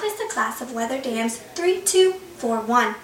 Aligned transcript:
I 0.00 0.02
placed 0.04 0.22
a 0.22 0.32
class 0.32 0.62
of 0.62 0.72
wether 0.72 0.98
dams 0.98 1.36
3, 1.36 1.82
2, 1.82 2.12
4, 2.12 2.60
1, 2.62 2.94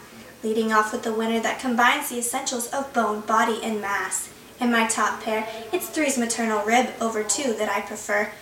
leading 0.42 0.72
off 0.72 0.92
with 0.92 1.02
the 1.02 1.12
winner 1.12 1.38
that 1.40 1.60
combines 1.60 2.08
the 2.08 2.16
essentials 2.16 2.68
of 2.68 2.90
bone, 2.94 3.20
body, 3.20 3.60
and 3.62 3.82
mass. 3.82 4.32
In 4.62 4.72
my 4.72 4.86
top 4.86 5.22
pair, 5.22 5.46
it's 5.74 5.90
3's 5.90 6.16
maternal 6.16 6.64
rib 6.64 6.94
over 6.98 7.22
2 7.22 7.52
that 7.58 7.68
I 7.68 7.82
prefer. 7.82 8.32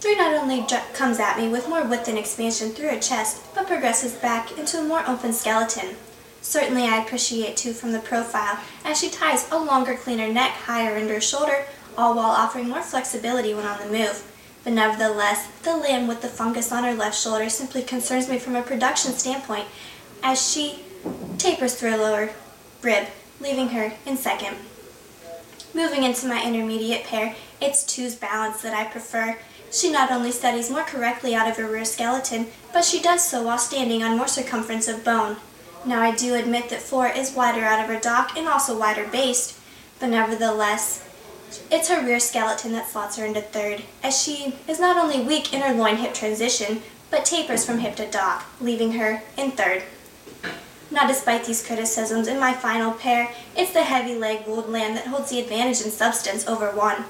3 0.00 0.16
not 0.16 0.34
only 0.34 0.66
comes 0.92 1.18
at 1.18 1.38
me 1.38 1.48
with 1.48 1.66
more 1.66 1.82
width 1.82 2.06
and 2.06 2.18
expansion 2.18 2.72
through 2.72 2.90
her 2.90 3.00
chest, 3.00 3.42
but 3.54 3.66
progresses 3.66 4.12
back 4.12 4.58
into 4.58 4.80
a 4.80 4.84
more 4.84 5.02
open 5.08 5.32
skeleton. 5.32 5.96
Certainly 6.42 6.82
I 6.82 7.02
appreciate 7.02 7.56
2 7.56 7.72
from 7.72 7.92
the 7.92 8.00
profile, 8.00 8.58
as 8.84 9.00
she 9.00 9.08
ties 9.08 9.50
a 9.50 9.56
longer, 9.56 9.94
cleaner 9.94 10.30
neck 10.30 10.50
higher 10.50 10.98
under 10.98 11.14
her 11.14 11.20
shoulder, 11.22 11.64
all 11.96 12.14
while 12.14 12.32
offering 12.32 12.68
more 12.68 12.82
flexibility 12.82 13.54
when 13.54 13.64
on 13.64 13.80
the 13.80 13.98
move. 13.98 14.30
But 14.64 14.72
nevertheless, 14.72 15.46
the 15.62 15.76
limb 15.76 16.06
with 16.06 16.22
the 16.22 16.28
fungus 16.28 16.72
on 16.72 16.84
her 16.84 16.94
left 16.94 17.18
shoulder 17.18 17.50
simply 17.50 17.82
concerns 17.82 18.28
me 18.28 18.38
from 18.38 18.56
a 18.56 18.62
production 18.62 19.12
standpoint, 19.12 19.66
as 20.22 20.50
she 20.50 20.80
tapers 21.36 21.74
through 21.74 21.90
her 21.92 21.98
lower 21.98 22.30
rib, 22.80 23.08
leaving 23.40 23.68
her 23.68 23.92
in 24.06 24.16
second. 24.16 24.56
Moving 25.74 26.02
into 26.02 26.26
my 26.26 26.42
intermediate 26.42 27.04
pair, 27.04 27.36
it's 27.60 27.84
two's 27.84 28.14
balance 28.14 28.62
that 28.62 28.72
I 28.72 28.84
prefer. 28.84 29.38
She 29.70 29.90
not 29.90 30.10
only 30.10 30.30
studies 30.30 30.70
more 30.70 30.84
correctly 30.84 31.34
out 31.34 31.48
of 31.48 31.56
her 31.56 31.66
rear 31.66 31.84
skeleton, 31.84 32.46
but 32.72 32.84
she 32.84 33.02
does 33.02 33.22
so 33.22 33.42
while 33.42 33.58
standing 33.58 34.02
on 34.02 34.16
more 34.16 34.28
circumference 34.28 34.88
of 34.88 35.04
bone. 35.04 35.36
Now 35.84 36.00
I 36.00 36.14
do 36.14 36.34
admit 36.34 36.70
that 36.70 36.80
four 36.80 37.08
is 37.08 37.34
wider 37.34 37.64
out 37.64 37.80
of 37.80 37.90
her 37.94 38.00
dock 38.00 38.36
and 38.36 38.48
also 38.48 38.78
wider 38.78 39.06
based, 39.06 39.58
but 40.00 40.08
nevertheless, 40.08 41.06
it's 41.70 41.88
her 41.88 42.04
rear 42.04 42.20
skeleton 42.20 42.72
that 42.72 42.88
slots 42.88 43.16
her 43.16 43.24
into 43.24 43.40
third, 43.40 43.82
as 44.02 44.20
she 44.20 44.54
is 44.68 44.80
not 44.80 44.96
only 44.96 45.24
weak 45.24 45.52
in 45.52 45.60
her 45.60 45.74
loin 45.74 45.96
hip 45.96 46.14
transition, 46.14 46.82
but 47.10 47.24
tapers 47.24 47.64
from 47.64 47.78
hip 47.78 47.96
to 47.96 48.10
dock, 48.10 48.46
leaving 48.60 48.92
her 48.92 49.22
in 49.36 49.50
third. 49.52 49.82
Now, 50.90 51.06
despite 51.06 51.44
these 51.44 51.66
criticisms, 51.66 52.28
in 52.28 52.38
my 52.38 52.52
final 52.52 52.92
pair, 52.92 53.30
it's 53.56 53.72
the 53.72 53.82
heavy 53.82 54.14
leg 54.14 54.46
wooled 54.46 54.68
lamb 54.68 54.94
that 54.94 55.06
holds 55.06 55.30
the 55.30 55.40
advantage 55.40 55.80
in 55.80 55.90
substance 55.90 56.46
over 56.46 56.70
one. 56.70 57.04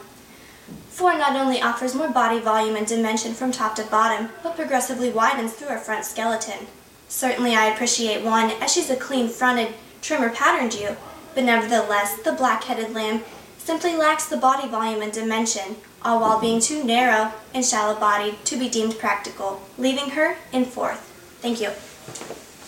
Four 0.89 1.19
not 1.19 1.37
only 1.37 1.61
offers 1.61 1.95
more 1.95 2.09
body 2.09 2.39
volume 2.39 2.77
and 2.77 2.87
dimension 2.87 3.35
from 3.35 3.51
top 3.51 3.75
to 3.77 3.83
bottom, 3.85 4.31
but 4.43 4.57
progressively 4.57 5.11
widens 5.11 5.53
through 5.53 5.69
her 5.69 5.79
front 5.79 6.05
skeleton. 6.05 6.67
Certainly, 7.09 7.55
I 7.55 7.67
appreciate 7.67 8.25
one, 8.25 8.51
as 8.63 8.73
she's 8.73 8.91
a 8.91 8.97
clean 8.97 9.29
fronted, 9.29 9.75
trimmer 10.01 10.31
patterned 10.31 10.75
ewe, 10.75 10.97
but 11.35 11.45
nevertheless, 11.45 12.17
the 12.23 12.33
black 12.33 12.65
headed 12.65 12.95
lamb 12.95 13.23
simply 13.65 13.97
lacks 13.97 14.27
the 14.27 14.37
body 14.37 14.69
volume 14.69 15.01
and 15.01 15.13
dimension, 15.13 15.77
all 16.03 16.21
while 16.21 16.39
being 16.39 16.61
too 16.61 16.85
narrow 16.85 17.33
and 17.55 17.65
shallow 17.65 17.99
bodied 17.99 18.45
to 18.45 18.59
be 18.59 18.69
deemed 18.69 18.99
practical, 18.99 19.63
leaving 19.79 20.11
her 20.11 20.37
in 20.53 20.67
fourth. 20.67 21.01
Thank 21.41 21.61
you. 21.63 21.71